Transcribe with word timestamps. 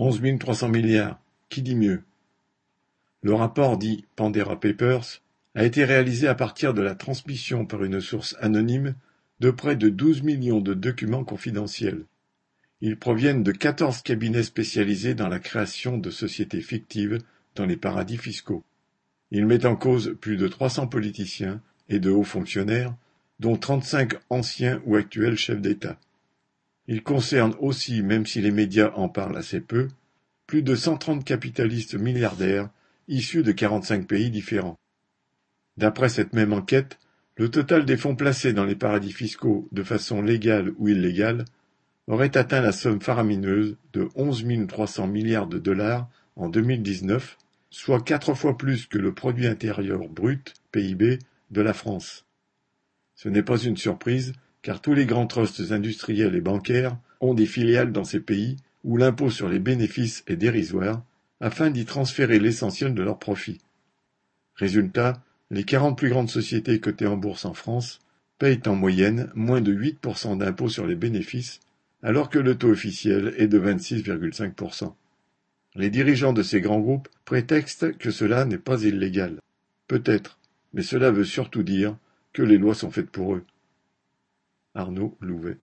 Onze 0.00 0.20
mille 0.20 0.38
trois 0.38 0.54
cents 0.54 0.68
milliards, 0.68 1.20
qui 1.48 1.60
dit 1.60 1.74
mieux? 1.74 2.04
Le 3.22 3.34
rapport 3.34 3.76
dit 3.78 4.04
Pandera 4.14 4.58
Papers 4.60 5.22
a 5.56 5.64
été 5.64 5.84
réalisé 5.84 6.28
à 6.28 6.36
partir 6.36 6.72
de 6.72 6.82
la 6.82 6.94
transmission 6.94 7.66
par 7.66 7.82
une 7.82 8.00
source 8.00 8.36
anonyme 8.40 8.94
de 9.40 9.50
près 9.50 9.74
de 9.74 9.88
douze 9.88 10.22
millions 10.22 10.60
de 10.60 10.72
documents 10.72 11.24
confidentiels. 11.24 12.04
Ils 12.80 12.96
proviennent 12.96 13.42
de 13.42 13.50
quatorze 13.50 14.02
cabinets 14.02 14.44
spécialisés 14.44 15.14
dans 15.14 15.26
la 15.26 15.40
création 15.40 15.98
de 15.98 16.10
sociétés 16.10 16.60
fictives 16.60 17.18
dans 17.56 17.66
les 17.66 17.76
paradis 17.76 18.18
fiscaux. 18.18 18.62
Ils 19.32 19.46
mettent 19.46 19.64
en 19.64 19.74
cause 19.74 20.16
plus 20.20 20.36
de 20.36 20.46
trois 20.46 20.70
cents 20.70 20.86
politiciens 20.86 21.60
et 21.88 21.98
de 21.98 22.10
hauts 22.10 22.22
fonctionnaires, 22.22 22.94
dont 23.40 23.56
trente-cinq 23.56 24.14
anciens 24.30 24.80
ou 24.86 24.94
actuels 24.94 25.36
chefs 25.36 25.60
d'État. 25.60 25.98
Ils 26.88 27.02
concernent 27.02 27.54
aussi, 27.60 28.02
même 28.02 28.24
si 28.24 28.40
les 28.40 28.50
médias 28.50 28.92
en 28.96 29.10
parlent 29.10 29.36
assez 29.36 29.60
peu, 29.60 29.88
plus 30.46 30.62
de 30.62 30.74
cent 30.74 30.96
trente 30.96 31.22
capitalistes 31.22 31.94
milliardaires 31.94 32.70
issus 33.08 33.42
de 33.42 33.52
quarante-cinq 33.52 34.06
pays 34.06 34.30
différents. 34.30 34.78
D'après 35.76 36.08
cette 36.08 36.32
même 36.32 36.54
enquête, 36.54 36.98
le 37.36 37.50
total 37.50 37.84
des 37.84 37.98
fonds 37.98 38.16
placés 38.16 38.54
dans 38.54 38.64
les 38.64 38.74
paradis 38.74 39.12
fiscaux 39.12 39.68
de 39.70 39.82
façon 39.82 40.22
légale 40.22 40.72
ou 40.78 40.88
illégale 40.88 41.44
aurait 42.06 42.36
atteint 42.38 42.62
la 42.62 42.72
somme 42.72 43.02
faramineuse 43.02 43.76
de 43.92 44.08
onze 44.14 44.44
trois 44.66 44.86
cents 44.86 45.06
milliards 45.06 45.46
de 45.46 45.58
dollars 45.58 46.08
en 46.36 46.48
2019, 46.48 47.36
soit 47.68 48.00
quatre 48.00 48.32
fois 48.32 48.56
plus 48.56 48.86
que 48.86 48.98
le 48.98 49.12
produit 49.12 49.46
intérieur 49.46 50.08
brut 50.08 50.54
(PIB) 50.72 51.18
de 51.50 51.60
la 51.60 51.74
France. 51.74 52.24
Ce 53.14 53.28
n'est 53.28 53.42
pas 53.42 53.58
une 53.58 53.76
surprise, 53.76 54.32
car 54.62 54.80
tous 54.80 54.94
les 54.94 55.06
grands 55.06 55.26
trusts 55.26 55.72
industriels 55.72 56.34
et 56.34 56.40
bancaires 56.40 56.96
ont 57.20 57.34
des 57.34 57.46
filiales 57.46 57.92
dans 57.92 58.04
ces 58.04 58.20
pays 58.20 58.56
où 58.84 58.96
l'impôt 58.96 59.30
sur 59.30 59.48
les 59.48 59.58
bénéfices 59.58 60.22
est 60.26 60.36
dérisoire, 60.36 61.02
afin 61.40 61.70
d'y 61.70 61.84
transférer 61.84 62.38
l'essentiel 62.38 62.94
de 62.94 63.02
leurs 63.02 63.18
profits. 63.18 63.60
Résultat, 64.56 65.22
les 65.50 65.64
quarante 65.64 65.96
plus 65.96 66.10
grandes 66.10 66.30
sociétés 66.30 66.80
cotées 66.80 67.06
en 67.06 67.16
bourse 67.16 67.44
en 67.44 67.54
France 67.54 68.00
payent 68.38 68.62
en 68.66 68.74
moyenne 68.74 69.30
moins 69.34 69.60
de 69.60 69.72
8% 69.72 70.38
d'impôt 70.38 70.68
sur 70.68 70.86
les 70.86 70.94
bénéfices, 70.94 71.60
alors 72.02 72.30
que 72.30 72.38
le 72.38 72.56
taux 72.56 72.70
officiel 72.70 73.34
est 73.36 73.48
de 73.48 73.58
26,5%. 73.58 74.94
Les 75.74 75.90
dirigeants 75.90 76.32
de 76.32 76.42
ces 76.42 76.60
grands 76.60 76.80
groupes 76.80 77.08
prétextent 77.24 77.96
que 77.98 78.10
cela 78.10 78.44
n'est 78.44 78.58
pas 78.58 78.82
illégal. 78.82 79.40
Peut-être, 79.86 80.38
mais 80.74 80.82
cela 80.82 81.10
veut 81.10 81.24
surtout 81.24 81.62
dire 81.62 81.96
que 82.32 82.42
les 82.42 82.58
lois 82.58 82.74
sont 82.74 82.90
faites 82.90 83.10
pour 83.10 83.34
eux. 83.34 83.44
Arnaud 84.78 85.16
Louvet 85.20 85.56